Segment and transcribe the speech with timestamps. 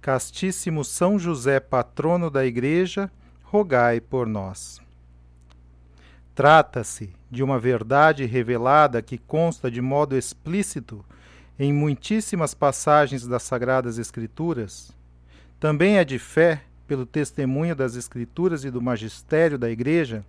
[0.00, 3.10] Castíssimo São José, patrono da Igreja,
[3.42, 4.80] rogai por nós.
[6.34, 11.04] Trata-se de uma verdade revelada que consta de modo explícito
[11.58, 14.90] em muitíssimas passagens das Sagradas Escrituras.
[15.58, 20.24] Também é de fé, pelo testemunho das Escrituras e do magistério da Igreja,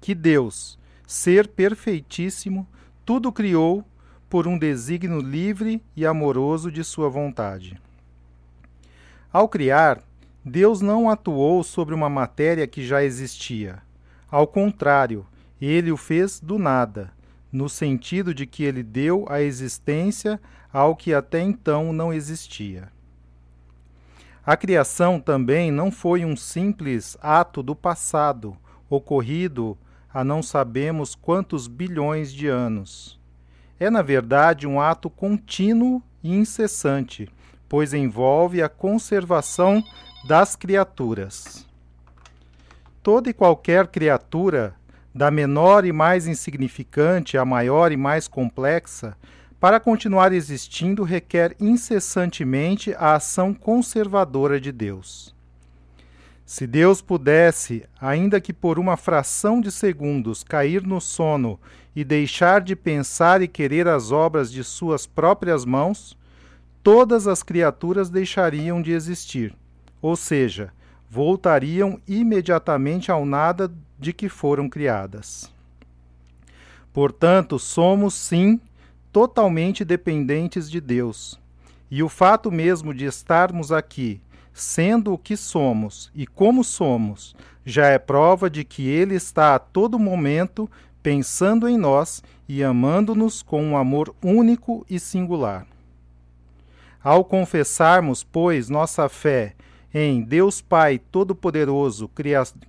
[0.00, 2.68] que Deus, ser perfeitíssimo,
[3.04, 3.84] tudo criou
[4.30, 7.80] por um desígnio livre e amoroso de sua vontade.
[9.30, 10.02] Ao criar,
[10.42, 13.82] Deus não atuou sobre uma matéria que já existia.
[14.30, 15.26] Ao contrário,
[15.60, 17.12] ele o fez do nada,
[17.52, 20.40] no sentido de que ele deu a existência
[20.72, 22.90] ao que até então não existia.
[24.46, 28.56] A criação também não foi um simples ato do passado,
[28.88, 29.76] ocorrido
[30.10, 33.20] há não sabemos quantos bilhões de anos.
[33.78, 37.28] É, na verdade, um ato contínuo e incessante
[37.68, 39.82] pois envolve a conservação
[40.26, 41.66] das criaturas.
[43.02, 44.74] Toda e qualquer criatura,
[45.14, 49.16] da menor e mais insignificante à maior e mais complexa,
[49.60, 55.34] para continuar existindo requer incessantemente a ação conservadora de Deus.
[56.46, 61.60] Se Deus pudesse, ainda que por uma fração de segundos, cair no sono
[61.94, 66.16] e deixar de pensar e querer as obras de suas próprias mãos,
[66.82, 69.54] todas as criaturas deixariam de existir,
[70.00, 70.72] ou seja,
[71.10, 75.52] voltariam imediatamente ao nada de que foram criadas.
[76.92, 78.60] Portanto, somos sim
[79.12, 81.40] totalmente dependentes de Deus.
[81.90, 84.20] E o fato mesmo de estarmos aqui,
[84.52, 87.34] sendo o que somos e como somos,
[87.64, 90.70] já é prova de que Ele está a todo momento
[91.02, 95.66] pensando em nós e amando-nos com um amor único e singular.
[97.02, 99.54] Ao confessarmos, pois, nossa fé
[99.94, 102.10] em Deus Pai Todo-Poderoso,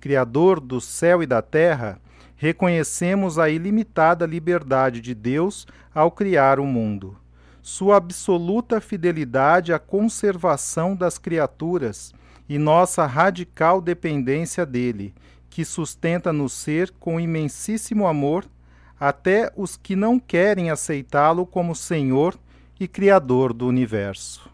[0.00, 2.00] Criador do céu e da terra,
[2.36, 7.16] reconhecemos a ilimitada liberdade de Deus ao criar o mundo,
[7.60, 12.14] sua absoluta fidelidade à conservação das criaturas
[12.48, 15.12] e nossa radical dependência dele,
[15.50, 18.46] que sustenta no ser com imensíssimo amor
[18.98, 22.38] até os que não querem aceitá-lo como Senhor
[22.80, 24.48] e Criador do universo.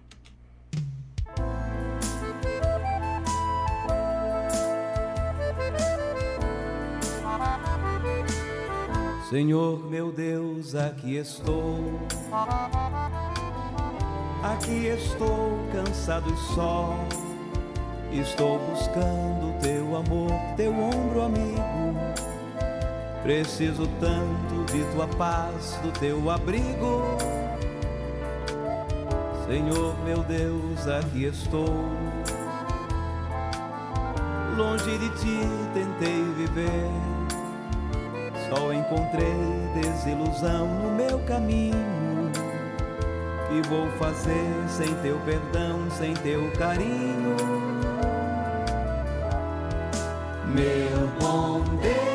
[9.31, 12.01] Senhor meu Deus, aqui estou.
[14.43, 16.99] Aqui estou cansado e só.
[18.11, 21.95] Estou buscando teu amor, teu ombro amigo.
[23.23, 27.46] Preciso tanto de tua paz, do teu abrigo.
[29.49, 31.73] Senhor meu Deus, aqui estou.
[34.57, 35.39] Longe de ti
[35.73, 36.91] tentei viver,
[38.49, 39.34] só encontrei
[39.81, 41.77] desilusão no meu caminho.
[43.49, 47.37] Que vou fazer sem teu perdão, sem teu carinho?
[50.47, 52.06] Meu bom Deus.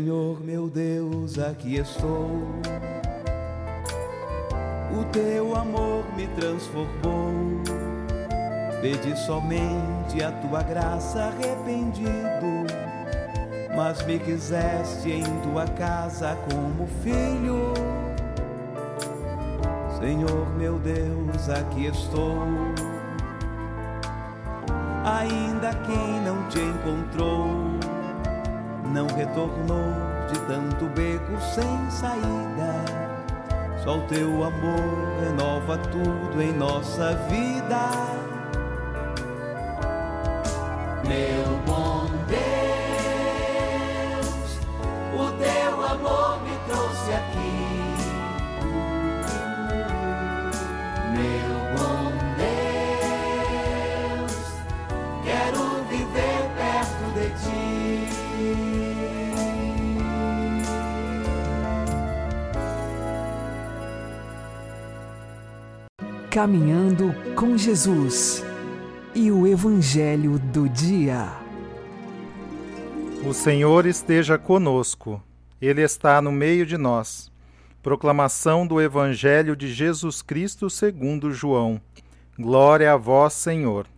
[0.00, 2.30] Senhor meu Deus, aqui estou.
[4.98, 7.60] O teu amor me transformou.
[8.80, 12.64] Pedi somente a tua graça arrependido,
[13.76, 17.74] mas me quiseste em tua casa como filho.
[20.00, 22.46] Senhor meu Deus, aqui estou.
[25.04, 27.79] Ainda quem não te encontrou,
[28.90, 29.92] não retornou
[30.28, 32.84] de tanto beco sem saída.
[33.82, 37.90] Só o teu amor renova tudo em nossa vida.
[41.08, 41.39] Meu
[66.30, 68.44] Caminhando com Jesus
[69.16, 71.26] e o Evangelho do Dia.
[73.28, 75.20] O Senhor esteja conosco,
[75.60, 77.32] Ele está no meio de nós.
[77.82, 81.80] Proclamação do Evangelho de Jesus Cristo segundo João.
[82.38, 83.88] Glória a vós, Senhor.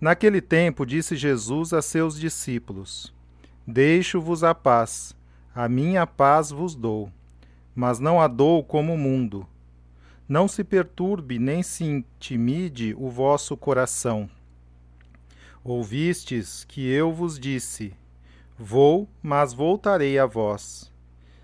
[0.00, 3.12] Naquele tempo disse Jesus a seus discípulos:
[3.66, 5.16] Deixo-vos a paz,
[5.52, 7.10] a minha paz vos dou,
[7.74, 9.44] mas não a dou como o mundo.
[10.28, 14.28] Não se perturbe nem se intimide o vosso coração.
[15.64, 17.94] Ouvistes que eu vos disse:
[18.58, 20.92] Vou, mas voltarei a vós.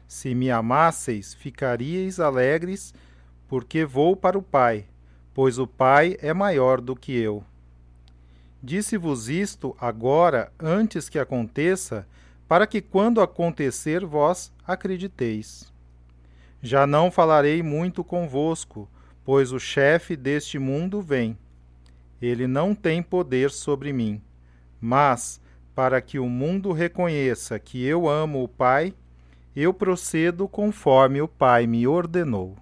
[0.07, 2.93] Se me amasseis, ficaríeis alegres,
[3.49, 4.85] porque vou para o Pai,
[5.33, 7.43] pois o Pai é maior do que eu.
[8.63, 12.07] Disse-vos isto agora, antes que aconteça,
[12.47, 15.74] para que quando acontecer vós acrediteis.
[16.67, 18.89] Já não falarei muito convosco,
[19.23, 21.37] pois o chefe deste mundo vem.
[22.23, 24.23] Ele não tem poder sobre mim.
[24.81, 25.43] Mas,
[25.75, 28.95] para que o mundo reconheça que eu amo o Pai,
[29.55, 32.57] eu procedo conforme o Pai me ordenou.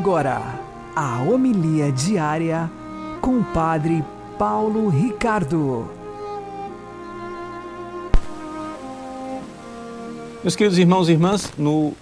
[0.00, 0.58] Agora,
[0.96, 2.70] a homilia diária
[3.20, 4.02] com o Padre
[4.38, 5.90] Paulo Ricardo.
[10.42, 11.92] Meus queridos irmãos e irmãs, no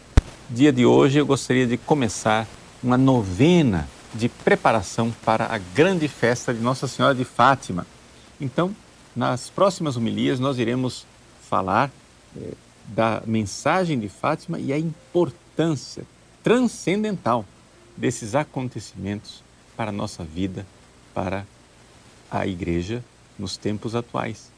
[0.48, 2.46] dia de hoje eu gostaria de começar
[2.80, 7.84] uma novena de preparação para a grande festa de Nossa Senhora de Fátima.
[8.40, 8.72] Então,
[9.16, 11.04] nas próximas homilias, nós iremos
[11.50, 11.90] falar
[12.36, 12.52] eh,
[12.86, 16.04] da mensagem de Fátima e a importância
[16.44, 17.44] transcendental
[17.98, 19.42] desses acontecimentos
[19.76, 20.64] para a nossa vida,
[21.12, 21.44] para
[22.30, 23.04] a Igreja
[23.38, 24.50] nos tempos atuais.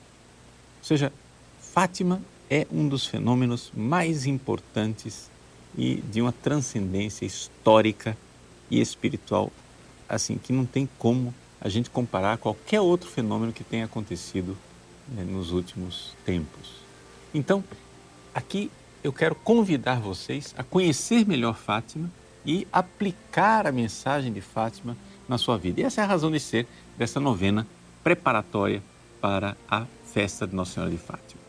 [0.79, 1.13] Ou seja,
[1.59, 2.21] Fátima
[2.51, 5.31] é um dos fenômenos mais importantes
[5.77, 8.17] e de uma transcendência histórica
[8.71, 9.51] e espiritual,
[10.09, 14.57] assim que não tem como a gente comparar qualquer outro fenômeno que tenha acontecido
[15.09, 16.73] né, nos últimos tempos.
[17.33, 17.63] Então,
[18.35, 18.71] aqui
[19.03, 22.11] eu quero convidar vocês a conhecer melhor Fátima
[22.45, 24.97] e aplicar a mensagem de Fátima
[25.29, 25.81] na sua vida.
[25.81, 26.67] E essa é a razão de ser
[26.97, 27.67] dessa novena
[28.03, 28.83] preparatória
[29.21, 31.41] para a festa de Nossa Senhora de Fátima.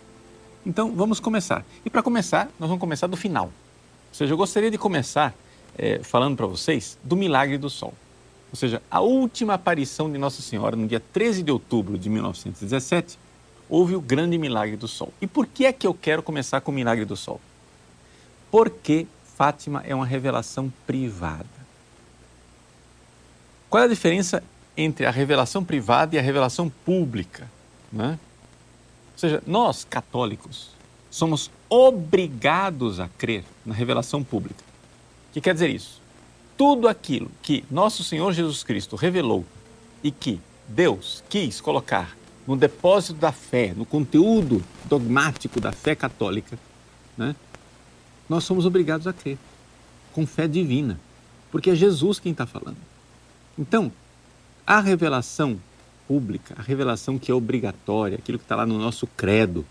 [0.65, 1.65] Então vamos começar.
[1.86, 3.45] E para começar, nós vamos começar do final.
[3.45, 5.33] Ou seja, eu gostaria de começar
[5.77, 7.93] é, falando para vocês do milagre do sol.
[8.51, 13.17] Ou seja, a última aparição de Nossa Senhora no dia 13 de outubro de 1917,
[13.69, 15.13] houve o grande milagre do sol.
[15.21, 17.39] E por que é que eu quero começar com o milagre do sol?
[18.51, 21.45] Porque Fátima é uma revelação privada.
[23.69, 24.43] Qual é a diferença
[24.75, 27.50] entre a revelação privada e a revelação pública?
[27.91, 28.19] Né?
[29.13, 30.71] Ou seja, nós, católicos,
[31.09, 34.63] somos obrigados a crer na revelação pública.
[35.29, 36.01] O que quer dizer isso?
[36.57, 39.45] Tudo aquilo que nosso Senhor Jesus Cristo revelou
[40.03, 46.57] e que Deus quis colocar no depósito da fé, no conteúdo dogmático da fé católica,
[47.17, 47.35] né?
[48.31, 49.38] Nós somos obrigados a crer,
[50.13, 50.97] com fé divina,
[51.51, 52.77] porque é Jesus quem está falando.
[53.59, 53.91] Então,
[54.65, 55.59] a revelação
[56.07, 59.65] pública, a revelação que é obrigatória, aquilo que está lá no nosso credo,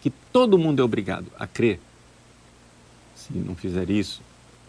[0.00, 1.80] que todo mundo é obrigado a crer,
[3.16, 4.22] se não fizer isso,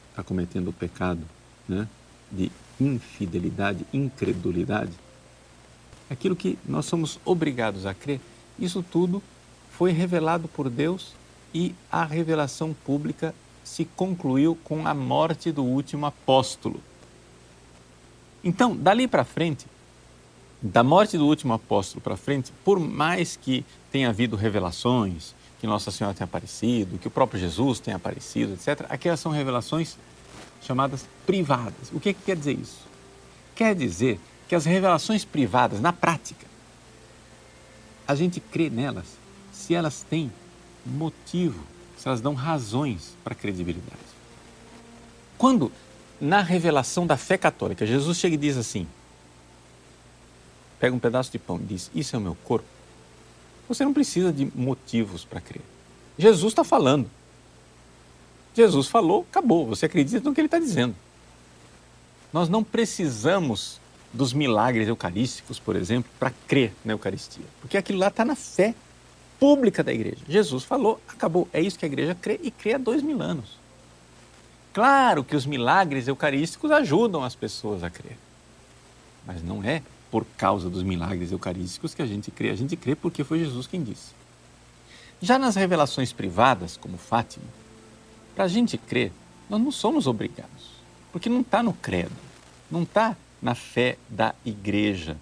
[0.10, 1.22] está cometendo o pecado
[1.70, 1.88] né,
[2.32, 2.51] de
[2.82, 4.93] infidelidade, incredulidade.
[6.10, 8.20] Aquilo que nós somos obrigados a crer,
[8.58, 9.22] isso tudo
[9.70, 11.13] foi revelado por Deus
[11.53, 13.33] e a revelação pública
[13.63, 16.81] se concluiu com a morte do último apóstolo.
[18.43, 19.65] Então, dali para frente,
[20.62, 25.91] da morte do último apóstolo para frente, por mais que tenha havido revelações, que Nossa
[25.91, 29.98] Senhora tenha aparecido, que o próprio Jesus tenha aparecido, etc., aquelas são revelações
[30.62, 31.89] chamadas privadas.
[31.93, 32.79] O que, que quer dizer isso?
[33.55, 36.45] Quer dizer que as revelações privadas, na prática,
[38.07, 39.05] a gente crê nelas
[39.51, 40.31] se elas têm
[40.86, 41.63] motivo,
[41.98, 44.02] se elas dão razões para credibilidade.
[45.38, 45.72] Quando,
[46.20, 48.88] na revelação da fé católica, Jesus chega e diz assim:
[50.80, 52.68] pega um pedaço de pão e diz: Isso é o meu corpo.
[53.68, 55.62] Você não precisa de motivos para crer.
[56.18, 57.10] Jesus está falando.
[58.54, 59.66] Jesus falou, acabou.
[59.68, 60.96] Você acredita no que ele está dizendo.
[62.32, 63.80] Nós não precisamos
[64.12, 68.75] dos milagres eucarísticos, por exemplo, para crer na Eucaristia, porque aquilo lá está na fé
[69.40, 70.18] pública da igreja.
[70.28, 71.48] Jesus falou, acabou.
[71.52, 73.58] É isso que a igreja crê e crê há dois mil anos.
[74.74, 78.18] Claro que os milagres eucarísticos ajudam as pessoas a crer,
[79.25, 82.50] mas não é por causa dos milagres eucarísticos que a gente crê.
[82.50, 84.12] A gente crê porque foi Jesus quem disse.
[85.22, 87.46] Já nas revelações privadas, como Fátima,
[88.36, 89.12] para a gente crer,
[89.50, 90.72] nós não somos obrigados,
[91.12, 92.12] porque não está no credo,
[92.70, 95.16] não está na fé da igreja.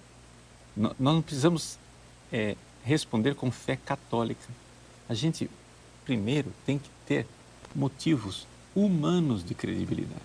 [0.75, 1.77] Nós não precisamos
[2.31, 4.47] é, responder com fé católica.
[5.07, 5.49] A gente,
[6.05, 7.25] primeiro, tem que ter
[7.75, 10.21] motivos humanos de credibilidade.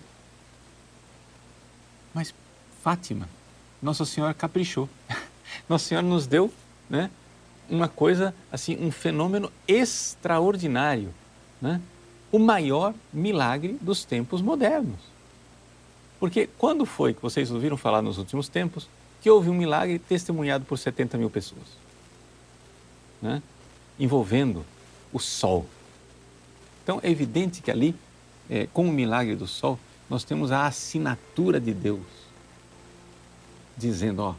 [2.13, 2.33] Mas
[2.81, 3.27] Fátima,
[3.81, 4.89] Nossa Senhora caprichou.
[5.67, 6.51] Nossa Senhora nos deu
[6.89, 7.11] né,
[7.69, 11.13] uma coisa, assim, um fenômeno extraordinário.
[11.61, 11.81] Né?
[12.31, 14.99] O maior milagre dos tempos modernos.
[16.19, 18.87] Porque quando foi que vocês ouviram falar nos últimos tempos
[19.21, 21.86] que houve um milagre testemunhado por 70 mil pessoas?
[23.21, 23.41] Né?
[23.99, 24.65] Envolvendo
[25.11, 25.65] o sol.
[26.83, 27.95] Então é evidente que ali,
[28.49, 32.05] é, com o milagre do sol, nós temos a assinatura de Deus,
[33.77, 34.35] dizendo: ó,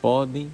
[0.00, 0.52] podem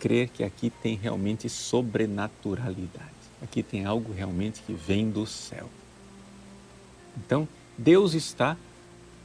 [0.00, 3.10] crer que aqui tem realmente sobrenaturalidade.
[3.42, 5.68] Aqui tem algo realmente que vem do céu.
[7.16, 8.56] Então, Deus está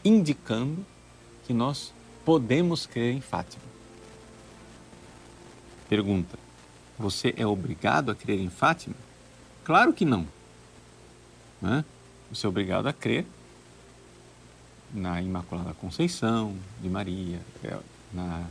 [0.04, 0.86] indicando
[1.46, 3.64] que nós podemos crer em Fátima.
[5.90, 6.38] Pergunta:
[6.98, 8.96] Você é obrigado a crer em Fátima?
[9.64, 10.28] Claro que não.
[11.62, 11.84] Né?
[12.32, 13.26] Você é obrigado a crer
[14.94, 17.78] na Imaculada Conceição de Maria, é,
[18.14, 18.46] na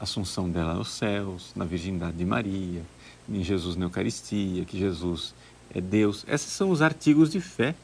[0.00, 2.82] Assunção dela aos céus, na Virgindade de Maria,
[3.28, 5.34] em Jesus na Eucaristia, que Jesus
[5.74, 6.24] é Deus.
[6.28, 7.74] Esses são os artigos de fé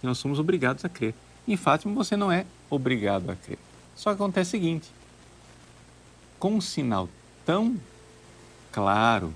[0.00, 1.14] que nós somos obrigados a crer.
[1.46, 3.58] Em Fátima você não é obrigado a crer.
[3.94, 4.90] Só que acontece o seguinte:
[6.38, 7.08] com um sinal
[7.46, 7.76] tão
[8.74, 9.32] claro,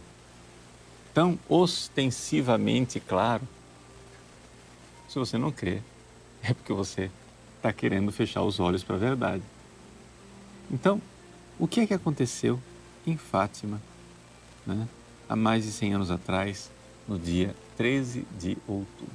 [1.15, 3.47] tão ostensivamente claro,
[5.09, 5.81] se você não crê,
[6.43, 7.09] é porque você
[7.57, 9.45] está querendo fechar os olhos para a verdade.
[10.69, 11.01] Então,
[11.57, 12.61] o que é que aconteceu
[13.07, 13.81] em Fátima,
[14.67, 14.89] né,
[15.29, 16.69] há mais de 100 anos atrás,
[17.07, 19.15] no dia 13 de outubro?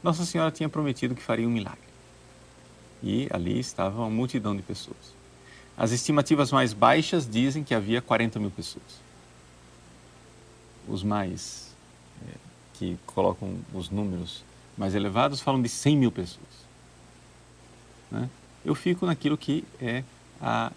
[0.00, 1.80] Nossa Senhora tinha prometido que faria um milagre.
[3.02, 5.21] E ali estava uma multidão de pessoas.
[5.76, 8.84] As estimativas mais baixas dizem que havia 40 mil pessoas.
[10.86, 11.74] Os mais,
[12.26, 12.34] é,
[12.74, 14.44] que colocam os números
[14.76, 16.46] mais elevados, falam de 100 mil pessoas.
[18.10, 18.28] Né?
[18.64, 20.04] Eu fico naquilo que é
[20.40, 20.70] a,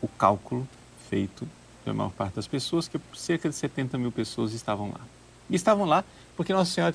[0.00, 0.66] o cálculo
[1.08, 1.48] feito
[1.84, 5.00] pela maior parte das pessoas, que cerca de 70 mil pessoas estavam lá.
[5.48, 6.04] E estavam lá
[6.36, 6.94] porque Nossa Senhora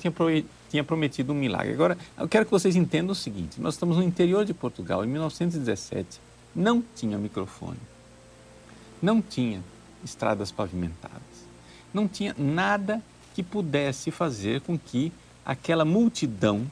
[0.68, 1.72] tinha prometido um milagre.
[1.72, 5.08] Agora, eu quero que vocês entendam o seguinte: nós estamos no interior de Portugal, em
[5.08, 6.20] 1917,
[6.54, 7.78] não tinha microfone,
[9.00, 9.62] não tinha
[10.04, 11.46] estradas pavimentadas,
[11.92, 13.02] não tinha nada
[13.34, 15.12] que pudesse fazer com que
[15.44, 16.66] aquela multidão,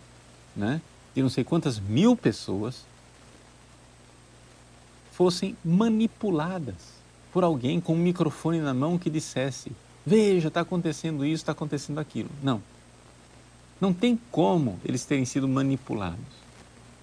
[0.55, 0.81] né,
[1.15, 2.85] de não sei quantas mil pessoas,
[5.13, 6.97] fossem manipuladas
[7.33, 9.73] por alguém com um microfone na mão que dissesse
[10.09, 12.31] Veja, está acontecendo isso, está acontecendo aquilo.
[12.41, 12.63] Não.
[13.81, 16.37] Não tem como eles terem sido manipulados.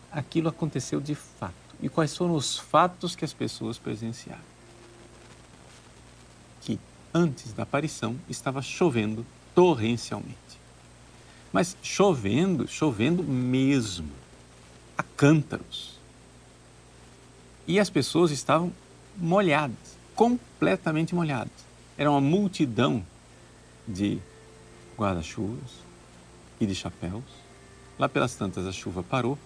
[0.09, 1.53] Aquilo aconteceu de fato.
[1.81, 4.41] E quais foram os fatos que as pessoas presenciaram?
[6.61, 6.79] Que
[7.13, 10.37] antes da aparição estava chovendo torrencialmente.
[11.51, 14.09] Mas chovendo, chovendo mesmo,
[14.97, 15.99] a cântaros.
[17.67, 18.71] E as pessoas estavam
[19.17, 21.72] molhadas, completamente molhadas.
[21.97, 23.05] Era uma multidão
[23.87, 24.19] de
[24.97, 25.71] guarda-chuvas
[26.59, 27.23] e de chapéus.
[27.99, 29.37] Lá pelas tantas a chuva parou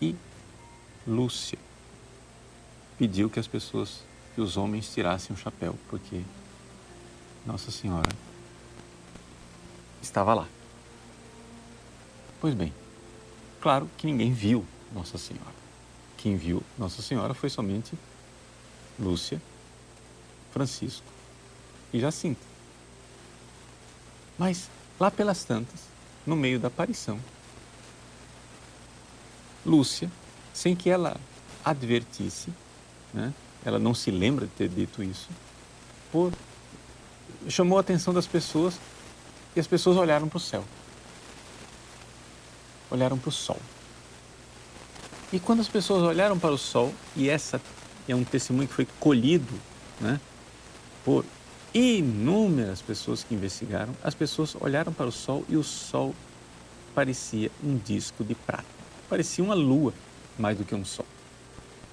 [0.00, 0.14] e
[1.06, 1.58] Lúcia
[2.98, 4.02] pediu que as pessoas,
[4.34, 6.22] que os homens tirassem o chapéu, porque
[7.46, 8.08] Nossa Senhora
[10.02, 10.48] estava lá.
[12.40, 12.74] Pois bem,
[13.60, 15.58] claro que ninguém viu Nossa Senhora.
[16.16, 17.96] quem viu Nossa Senhora foi somente
[18.98, 19.40] Lúcia,
[20.50, 21.17] Francisco
[21.92, 22.40] e Jacinta.
[24.38, 24.68] Mas
[24.98, 25.80] lá pelas tantas,
[26.26, 27.18] no meio da aparição,
[29.64, 30.10] Lúcia,
[30.54, 31.16] sem que ela
[31.64, 32.52] advertisse,
[33.12, 33.32] né,
[33.64, 35.28] ela não se lembra de ter dito isso,
[36.10, 36.32] por,
[37.48, 38.78] chamou a atenção das pessoas
[39.54, 40.64] e as pessoas olharam para o céu.
[42.90, 43.60] Olharam para o sol.
[45.32, 47.60] E quando as pessoas olharam para o sol, e essa
[48.08, 49.52] é um testemunho que foi colhido
[50.00, 50.18] né,
[51.04, 51.24] por
[51.74, 56.14] inúmeras pessoas que investigaram, as pessoas olharam para o sol e o sol
[56.94, 58.64] parecia um disco de prata.
[59.08, 59.92] Parecia uma lua
[60.38, 61.06] mais do que um sol.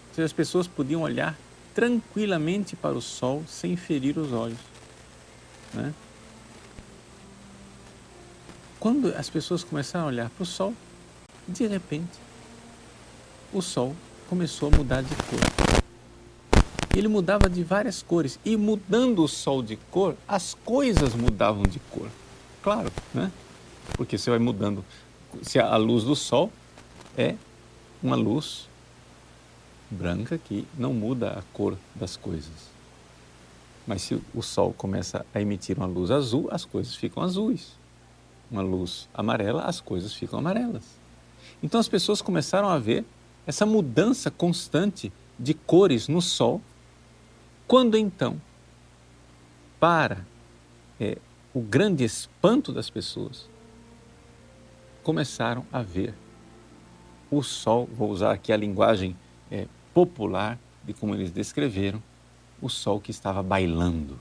[0.10, 1.38] Ou seja, as pessoas podiam olhar
[1.74, 4.60] tranquilamente para o sol sem ferir os olhos.
[5.74, 5.94] Né?
[8.80, 10.74] Quando as pessoas começaram a olhar para o sol,
[11.48, 12.20] de repente,
[13.52, 13.96] o sol
[14.30, 15.65] começou a mudar de cor.
[16.96, 18.40] Ele mudava de várias cores.
[18.46, 22.08] E mudando o sol de cor, as coisas mudavam de cor.
[22.64, 23.32] Claro, né?
[23.96, 24.84] Porque você vai mudando.
[25.42, 26.52] Se a luz do sol
[27.18, 27.36] é
[28.02, 28.68] uma luz
[29.90, 32.76] branca que não muda a cor das coisas.
[33.86, 37.74] Mas se o sol começa a emitir uma luz azul, as coisas ficam azuis.
[38.50, 40.84] Uma luz amarela, as coisas ficam amarelas.
[41.62, 43.06] Então as pessoas começaram a ver
[43.46, 46.62] essa mudança constante de cores no sol,
[47.68, 48.40] quando então,
[49.80, 50.26] para
[51.00, 51.18] é,
[51.54, 53.50] o grande espanto das pessoas,
[55.04, 56.14] começaram a ver
[57.30, 59.16] o sol, vou usar aqui a linguagem
[59.52, 62.02] é, popular de como eles descreveram,
[62.62, 64.20] o sol que estava bailando,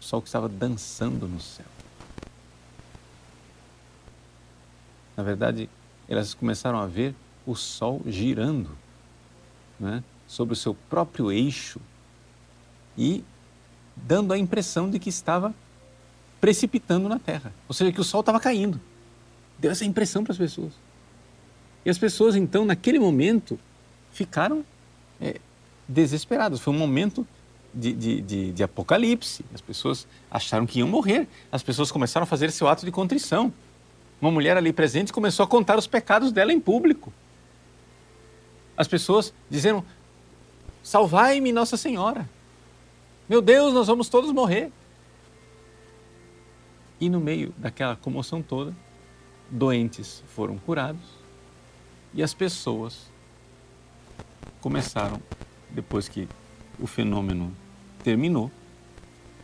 [0.00, 1.66] o sol que estava dançando no céu.
[5.16, 5.68] Na verdade,
[6.08, 7.14] elas começaram a ver
[7.46, 8.76] o Sol girando
[9.80, 11.80] né, sobre o seu próprio eixo
[12.96, 13.24] e
[13.94, 15.54] dando a impressão de que estava
[16.40, 18.80] precipitando na Terra, ou seja, que o Sol estava caindo.
[19.58, 20.72] Deu essa impressão para as pessoas.
[21.84, 23.58] E as pessoas, então, naquele momento,
[24.10, 24.64] ficaram
[25.20, 25.40] é,
[25.88, 26.60] desesperadas.
[26.60, 27.26] Foi um momento
[27.72, 29.44] de, de, de, de apocalipse.
[29.54, 31.26] As pessoas acharam que iam morrer.
[31.50, 33.52] As pessoas começaram a fazer seu ato de contrição
[34.20, 37.12] uma mulher ali presente começou a contar os pecados dela em público.
[38.76, 39.84] As pessoas dizeram:
[40.86, 42.30] Salvai-me, Nossa Senhora.
[43.28, 44.70] Meu Deus, nós vamos todos morrer.
[47.00, 48.72] E no meio daquela comoção toda,
[49.50, 51.02] doentes foram curados
[52.14, 53.10] e as pessoas
[54.60, 55.20] começaram,
[55.70, 56.28] depois que
[56.78, 57.52] o fenômeno
[58.04, 58.48] terminou,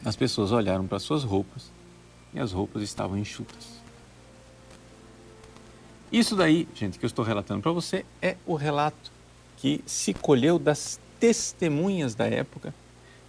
[0.04, 1.72] as pessoas olharam para suas roupas
[2.32, 3.80] e as roupas estavam enxutas.
[6.12, 9.10] Isso daí, gente, que eu estou relatando para você é o relato
[9.56, 12.74] que se colheu das testemunhas da época.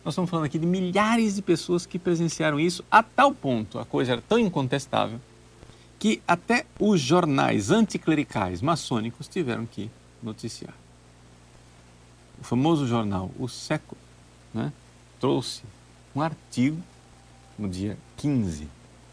[0.04, 3.86] Nós estamos falando aqui de milhares de pessoas que presenciaram isso a tal ponto, a
[3.86, 5.22] coisa era tão incontestável,
[6.00, 9.92] que até os jornais anticlericais maçônicos tiveram que
[10.24, 10.74] noticiar.
[12.42, 14.02] O famoso jornal O Século
[14.52, 14.74] né,
[15.20, 15.62] trouxe
[16.16, 16.82] um artigo
[17.60, 18.68] no dia 15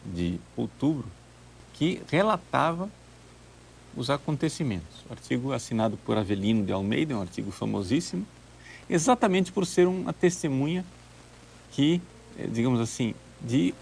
[0.07, 1.07] de outubro
[1.75, 2.89] que relatava
[3.95, 5.05] os acontecimentos.
[5.07, 8.27] O artigo assinado por Avelino de Almeida, um artigo famosíssimo,
[8.91, 10.85] exatamente por ser uma testemunha
[11.71, 12.03] que,
[12.37, 13.73] eh, digamos assim, de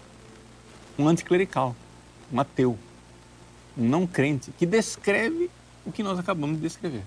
[0.97, 1.75] um anticlerical,
[2.31, 2.77] um ateu,
[3.77, 5.49] um não crente, que descreve
[5.85, 7.03] o que nós acabamos de descrever.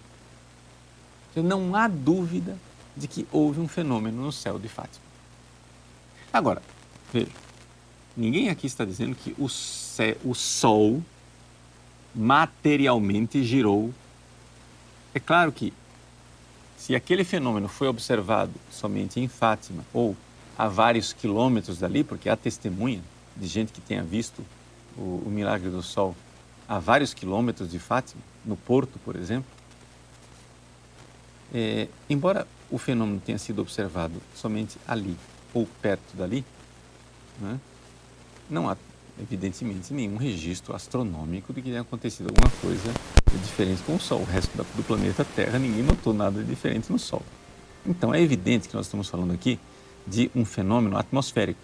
[1.30, 2.58] Então, não há dúvida
[2.96, 5.04] de que houve um fenômeno no céu de Fátima.
[6.32, 6.62] Agora,
[7.12, 7.30] veja,
[8.16, 9.46] ninguém aqui está dizendo que o,
[10.28, 11.02] o Sol
[12.14, 13.92] materialmente girou.
[15.14, 15.72] É claro que,
[16.82, 20.16] se aquele fenômeno foi observado somente em Fátima ou
[20.58, 23.00] a vários quilômetros dali, porque há testemunha
[23.36, 24.44] de gente que tenha visto
[24.98, 26.16] o, o milagre do sol
[26.68, 29.48] a vários quilômetros de Fátima, no Porto, por exemplo,
[31.54, 35.16] é, embora o fenômeno tenha sido observado somente ali
[35.54, 36.44] ou perto dali,
[37.40, 37.60] né,
[38.50, 38.76] não há
[39.20, 42.92] evidentemente, nenhum registro astronômico de que tenha acontecido alguma coisa
[43.38, 44.20] diferente com o Sol.
[44.20, 47.22] O resto do planeta Terra, ninguém notou nada de diferente no Sol.
[47.86, 49.58] Então, é evidente que nós estamos falando aqui
[50.06, 51.60] de um fenômeno atmosférico,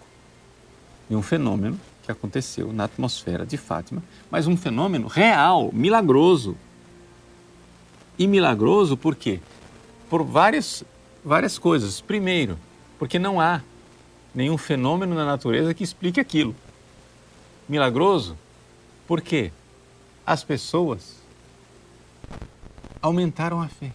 [1.09, 6.57] de um fenômeno que aconteceu na atmosfera de Fátima, mas um fenômeno real, milagroso.
[8.17, 9.39] E milagroso por quê?
[10.09, 10.83] Por várias,
[11.23, 12.01] várias coisas.
[12.01, 12.57] Primeiro,
[12.97, 13.61] porque não há
[14.33, 16.55] nenhum fenômeno na natureza que explique aquilo
[17.69, 18.35] milagroso
[19.07, 19.51] porque
[20.25, 21.18] as pessoas
[23.01, 23.91] aumentaram a fé.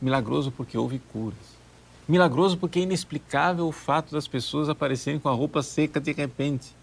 [0.00, 1.62] Milagroso porque houve curas.
[2.08, 6.74] Milagroso porque é inexplicável o fato das pessoas aparecerem com a roupa seca de repente.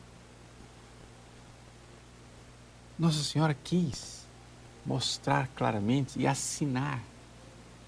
[2.98, 4.26] Nossa Senhora quis
[4.86, 7.02] mostrar claramente e assinar.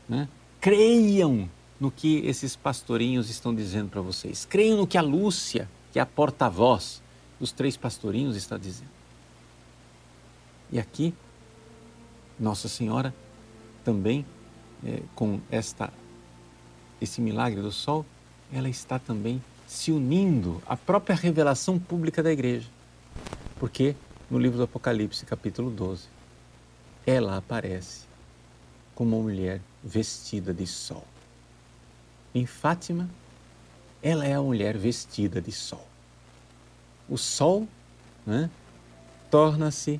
[0.08, 0.28] Né?
[0.60, 4.45] Creiam no que esses pastorinhos estão dizendo para vocês.
[4.45, 7.02] Creiam no que a Lúcia, que é a porta-voz
[7.39, 8.91] dos três pastorinhos, está dizendo.
[10.71, 11.13] E aqui,
[12.39, 13.13] Nossa Senhora
[13.84, 14.26] também,
[14.86, 15.91] é, com esta
[17.00, 18.06] esse milagre do sol,
[18.54, 22.70] ela está também se unindo à própria revelação pública da igreja.
[23.60, 23.96] Porque
[24.30, 26.04] no livro do Apocalipse, capítulo 12,
[27.06, 28.06] ela aparece
[28.94, 31.06] como uma mulher vestida de sol.
[32.36, 33.10] Em Fátima,
[34.02, 35.88] ela é a mulher vestida de sol.
[37.10, 37.67] O sol
[38.26, 38.50] né,
[39.30, 40.00] torna-se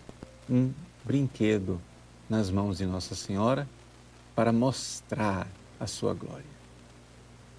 [0.50, 0.72] um
[1.04, 1.82] brinquedo
[2.32, 3.67] nas mãos de Nossa Senhora
[4.34, 5.46] para mostrar
[5.78, 6.46] a sua glória.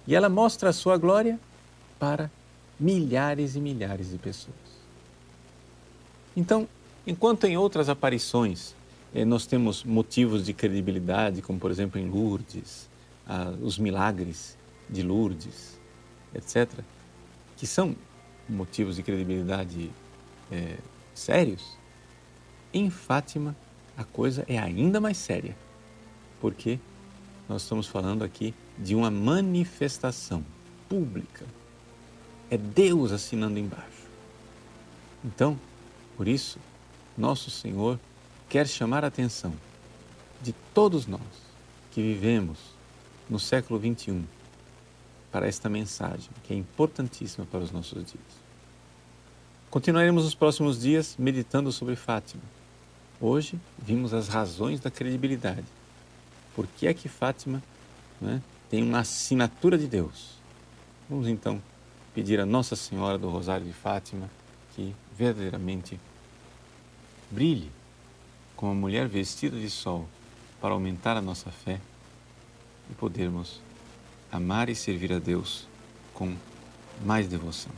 [0.07, 1.39] E ela mostra a sua glória
[1.99, 2.31] para
[2.79, 4.57] milhares e milhares de pessoas.
[6.35, 6.67] Então,
[7.05, 8.75] enquanto em outras aparições
[9.13, 12.89] eh, nós temos motivos de credibilidade, como por exemplo em Lourdes,
[13.61, 14.57] os milagres
[14.89, 15.79] de Lourdes,
[16.33, 16.67] etc.,
[17.55, 17.95] que são
[18.49, 19.91] motivos de credibilidade
[20.51, 20.77] eh,
[21.13, 21.77] sérios,
[22.73, 23.55] em Fátima
[23.97, 25.55] a coisa é ainda mais séria,
[26.41, 26.79] porque
[27.47, 30.43] nós estamos falando aqui de uma manifestação
[30.89, 31.45] pública.
[32.49, 34.03] É Deus assinando embaixo.
[35.23, 35.57] Então,
[36.17, 36.59] por isso,
[37.17, 37.99] nosso Senhor
[38.49, 39.53] quer chamar a atenção
[40.41, 41.21] de todos nós
[41.91, 42.57] que vivemos
[43.29, 44.23] no século 21
[45.31, 48.43] para esta mensagem que é importantíssima para os nossos dias.
[49.69, 52.43] Continuaremos nos próximos dias meditando sobre Fátima.
[53.25, 55.63] Hoje vimos as razões da credibilidade.
[56.53, 57.63] Por que é que Fátima
[58.19, 60.33] né, tem uma assinatura de Deus.
[61.09, 61.63] Vamos então
[62.13, 64.29] pedir a Nossa Senhora do Rosário de Fátima
[64.75, 65.97] que verdadeiramente
[67.31, 67.71] brilhe
[68.57, 70.05] como uma mulher vestida de sol
[70.59, 71.79] para aumentar a nossa fé
[72.91, 73.61] e podermos
[74.29, 75.65] amar e servir a Deus
[76.13, 76.35] com
[77.05, 77.71] mais devoção.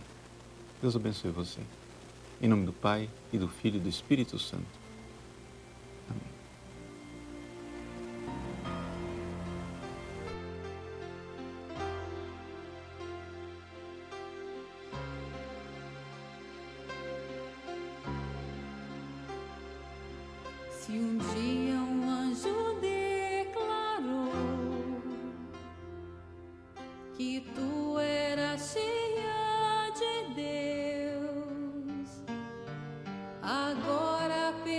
[0.82, 1.60] Deus abençoe você.
[2.42, 4.85] Em nome do Pai e do Filho e do Espírito Santo.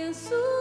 [0.07, 0.56] Penso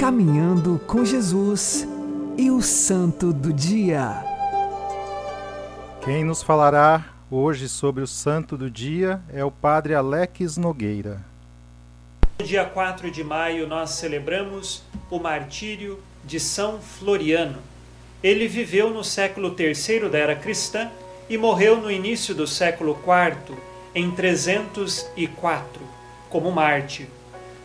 [0.00, 1.86] Caminhando com Jesus
[2.38, 4.24] e o Santo do Dia.
[6.02, 11.20] Quem nos falará hoje sobre o Santo do Dia é o Padre Alex Nogueira.
[12.38, 17.58] No dia 4 de maio, nós celebramos o martírio de São Floriano.
[18.22, 20.90] Ele viveu no século III da era cristã
[21.28, 23.54] e morreu no início do século IV,
[23.94, 25.82] em 304,
[26.30, 27.06] como mártir.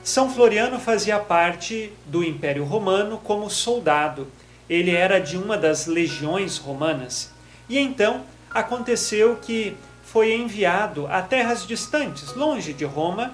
[0.05, 4.27] São Floriano fazia parte do Império Romano como soldado.
[4.69, 7.31] Ele era de uma das legiões romanas.
[7.67, 13.33] E então aconteceu que foi enviado a terras distantes, longe de Roma,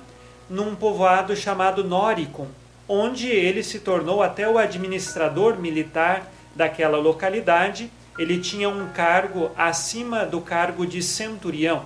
[0.50, 2.48] num povoado chamado Noricum,
[2.88, 7.92] onde ele se tornou até o administrador militar daquela localidade.
[8.18, 11.86] Ele tinha um cargo acima do cargo de centurião.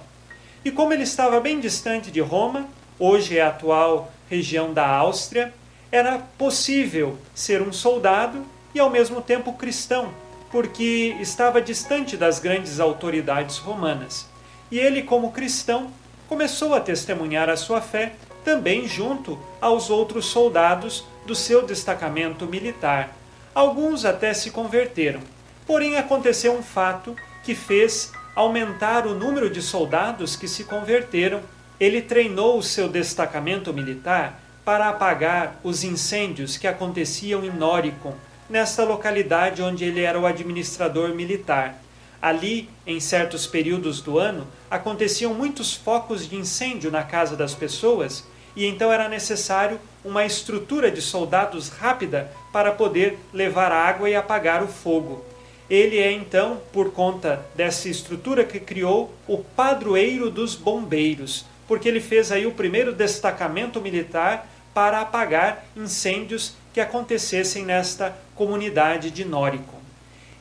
[0.64, 2.68] E como ele estava bem distante de Roma,
[3.00, 5.54] hoje é a atual região da Áustria,
[5.92, 10.14] era possível ser um soldado e ao mesmo tempo cristão,
[10.52, 14.28] porque estava distante das grandes autoridades romanas.
[14.72, 15.92] E ele, como cristão,
[16.28, 23.16] começou a testemunhar a sua fé também junto aos outros soldados do seu destacamento militar.
[23.54, 25.22] Alguns até se converteram.
[25.66, 31.42] Porém, aconteceu um fato que fez aumentar o número de soldados que se converteram
[31.80, 38.14] ele treinou o seu destacamento militar para apagar os incêndios que aconteciam em Noricum,
[38.50, 41.76] nesta localidade onde ele era o administrador militar.
[42.22, 48.26] Ali, em certos períodos do ano, aconteciam muitos focos de incêndio na casa das pessoas
[48.56, 54.64] e então era necessário uma estrutura de soldados rápida para poder levar água e apagar
[54.64, 55.24] o fogo.
[55.70, 62.00] Ele é então, por conta dessa estrutura que criou, o padroeiro dos bombeiros porque ele
[62.00, 69.80] fez aí o primeiro destacamento militar para apagar incêndios que acontecessem nesta comunidade de Noricum.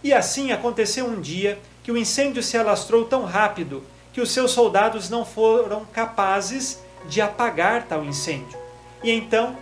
[0.03, 4.51] E assim aconteceu um dia que o incêndio se alastrou tão rápido que os seus
[4.51, 8.59] soldados não foram capazes de apagar tal incêndio.
[9.03, 9.57] E então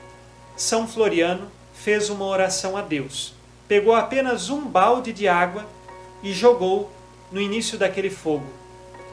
[0.57, 3.35] São Floriano fez uma oração a Deus.
[3.69, 5.67] Pegou apenas um balde de água
[6.23, 6.91] e jogou
[7.31, 8.62] no início daquele fogo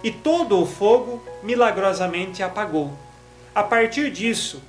[0.03, 2.97] e todo o fogo milagrosamente apagou.
[3.53, 4.61] A partir disso,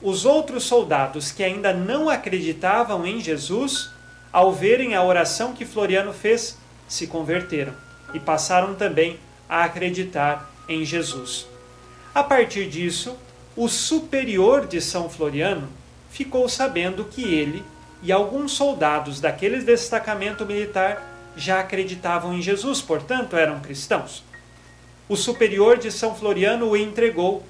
[0.00, 3.90] os outros soldados que ainda não acreditavam em Jesus,
[4.32, 7.74] ao verem a oração que Floriano fez, se converteram
[8.14, 11.46] e passaram também a acreditar em Jesus.
[12.14, 13.16] A partir disso,
[13.56, 15.68] o superior de São Floriano
[16.10, 17.64] ficou sabendo que ele
[18.02, 21.02] e alguns soldados daquele destacamento militar
[21.36, 24.22] já acreditavam em Jesus, portanto eram cristãos
[25.08, 27.42] o superior de São Floriano o entregou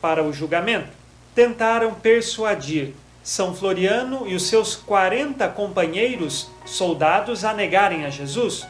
[0.00, 0.90] para o julgamento.
[1.34, 8.66] Tentaram persuadir São Floriano e os seus 40 companheiros soldados a negarem a Jesus,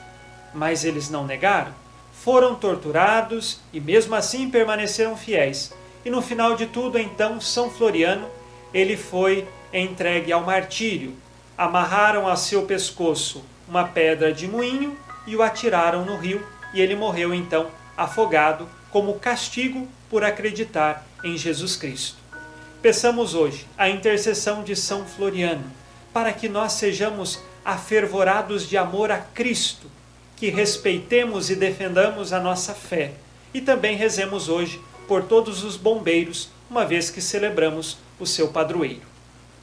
[0.54, 1.72] mas eles não negaram.
[2.12, 5.72] Foram torturados e mesmo assim permaneceram fiéis.
[6.04, 8.28] E no final de tudo, então, São Floriano,
[8.72, 11.14] ele foi entregue ao martírio.
[11.58, 16.94] Amarraram a seu pescoço uma pedra de moinho e o atiraram no rio, e ele
[16.94, 22.16] morreu então afogado como castigo por acreditar em Jesus Cristo.
[22.82, 25.64] Peçamos hoje a intercessão de São Floriano
[26.12, 29.90] para que nós sejamos afervorados de amor a Cristo,
[30.36, 33.12] que respeitemos e defendamos a nossa fé
[33.52, 39.02] e também rezemos hoje por todos os bombeiros, uma vez que celebramos o seu padroeiro.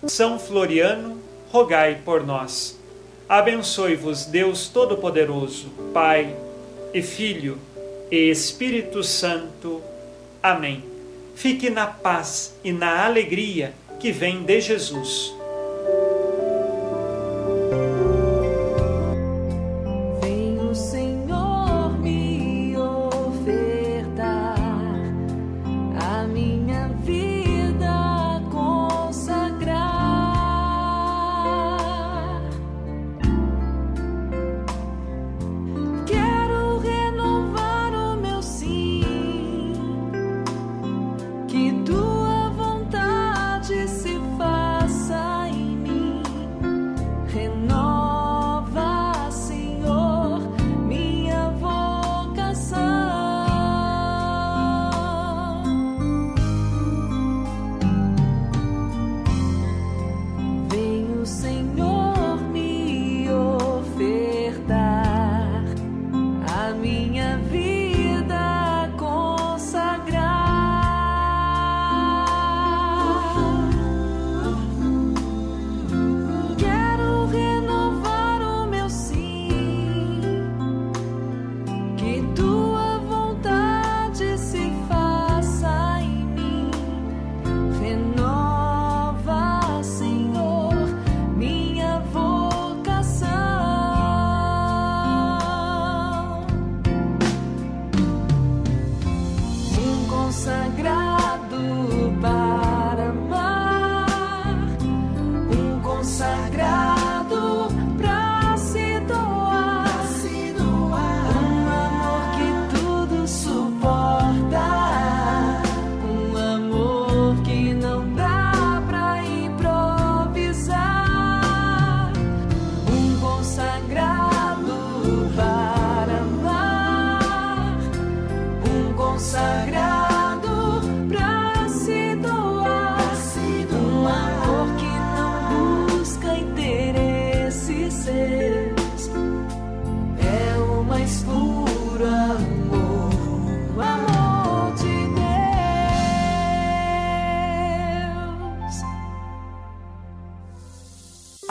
[0.08, 2.78] São Floriano, rogai por nós.
[3.28, 6.36] Abençoe-vos Deus Todo-Poderoso, Pai
[6.93, 7.58] e Filho
[8.13, 9.82] e Espírito Santo.
[10.43, 10.84] Amém.
[11.34, 15.34] Fique na paz e na alegria que vem de Jesus.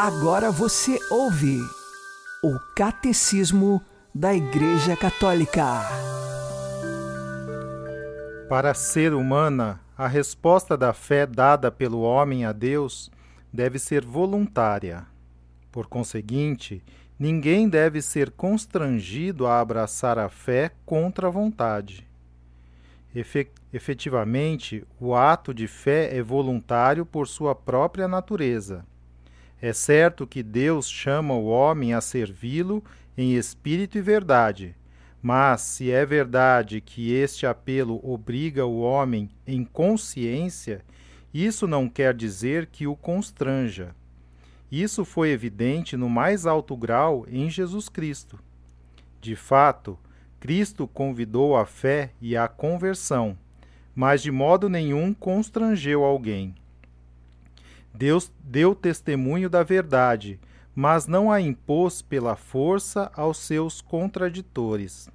[0.04, 1.60] Agora você ouve
[2.42, 3.80] o Catecismo
[4.12, 5.64] da Igreja Católica.
[8.48, 13.12] Para ser humana, a resposta da fé dada pelo homem a Deus
[13.52, 15.06] deve ser voluntária.
[15.70, 16.82] Por conseguinte,
[17.16, 22.04] ninguém deve ser constrangido a abraçar a fé contra a vontade.
[23.14, 28.84] Efe efetivamente, o ato de fé é voluntário por sua própria natureza.
[29.62, 32.82] É certo que Deus chama o homem a servi-lo
[33.16, 34.74] em espírito e verdade,
[35.22, 40.84] mas se é verdade que este apelo obriga o homem em consciência,
[41.32, 43.94] isso não quer dizer que o constranja.
[44.70, 48.40] Isso foi evidente no mais alto grau em Jesus Cristo.
[49.20, 49.96] De fato,
[50.40, 53.38] Cristo convidou a fé e a conversão,
[53.94, 56.52] mas de modo nenhum constrangeu alguém.
[57.94, 60.40] Deus deu testemunho da verdade,
[60.74, 65.10] mas não a impôs pela força aos seus contraditores.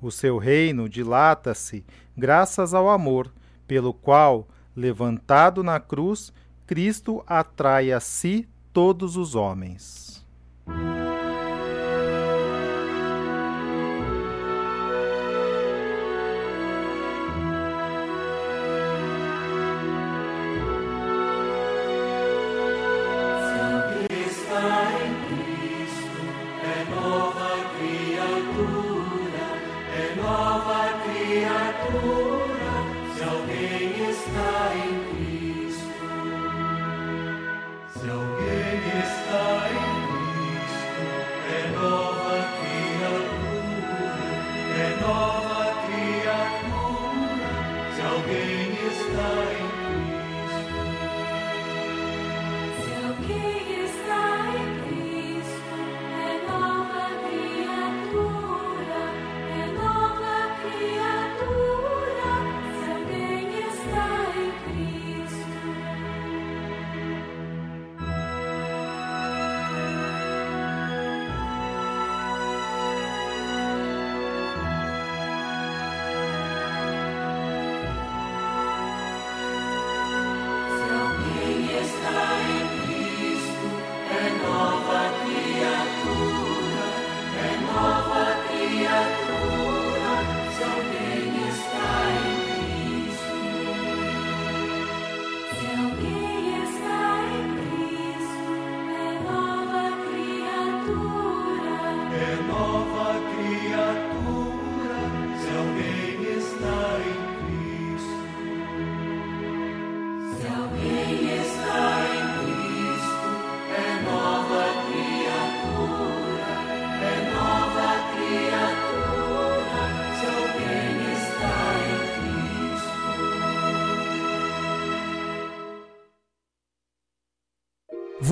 [0.00, 1.84] O seu reino dilata-se
[2.16, 3.32] graças ao amor,
[3.66, 4.46] pelo qual,
[4.76, 6.32] levantado na cruz,
[6.66, 10.23] Cristo atrai a si todos os homens.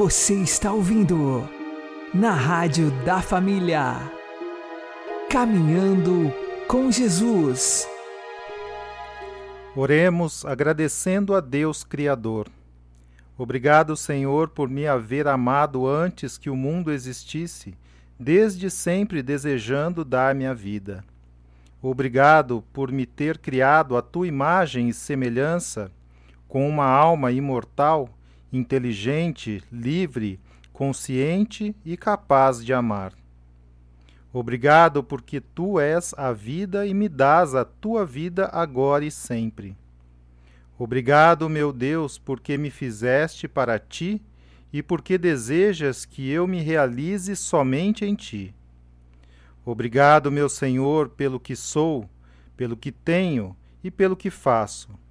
[0.03, 1.49] Você está ouvindo
[2.13, 4.01] na Rádio da Família.
[5.31, 6.35] Caminhando
[6.67, 7.87] com Jesus.
[9.77, 12.49] Oremos agradecendo a Deus Criador.
[13.39, 17.73] Obrigado, Senhor, por me haver amado antes que o mundo existisse,
[18.19, 21.05] desde sempre desejando dar-me a vida.
[21.81, 25.93] Obrigado por me ter criado à tua imagem e semelhança,
[26.49, 28.11] com uma alma imortal
[28.53, 30.39] inteligente, livre,
[30.73, 33.13] consciente e capaz de amar.
[34.33, 39.77] Obrigado porque tu és a vida e me dás a tua vida agora e sempre.
[40.79, 44.23] Obrigado, meu Deus, porque me fizeste para ti
[44.73, 48.55] e porque desejas que eu me realize somente em ti.
[49.65, 52.09] Obrigado, meu Senhor, pelo que sou,
[52.57, 55.02] pelo que tenho e pelo que faço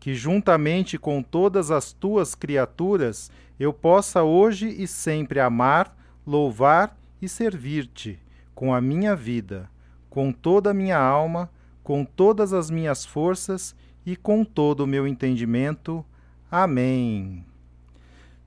[0.00, 3.30] que juntamente com todas as tuas criaturas
[3.60, 5.94] eu possa hoje e sempre amar,
[6.26, 8.18] louvar e servir-te
[8.54, 9.70] com a minha vida,
[10.08, 11.50] com toda a minha alma,
[11.84, 16.04] com todas as minhas forças e com todo o meu entendimento.
[16.50, 17.44] Amém.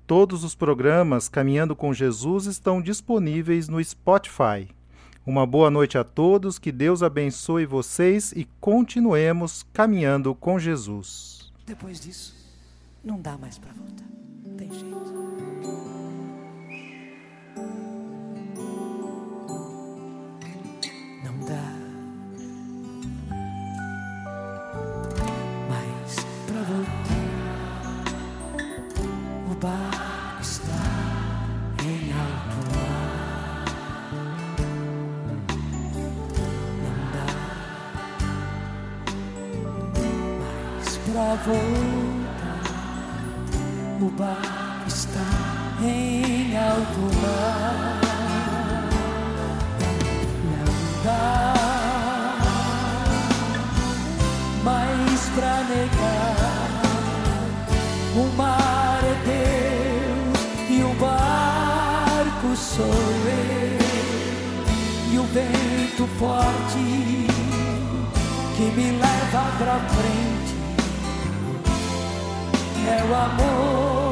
[0.08, 4.68] Todos os programas Caminhando com Jesus estão disponíveis no Spotify.
[5.26, 11.43] Uma boa noite a todos, que Deus abençoe vocês e continuemos caminhando com Jesus.
[11.66, 12.36] Depois disso,
[13.04, 14.06] não dá mais para voltar.
[14.58, 14.96] Tem jeito.
[21.24, 21.64] Não dá
[25.70, 27.24] mais para voltar.
[29.50, 29.93] O barco
[41.14, 42.64] pra voltar.
[44.02, 45.20] O barco está
[45.80, 48.00] em alto mar.
[50.44, 51.54] Não dá
[54.64, 56.82] mais pra negar.
[58.16, 63.84] O mar é Deus e o barco sou eu.
[65.14, 67.28] E o vento forte
[68.56, 70.33] que me leva pra frente
[73.04, 74.03] o amor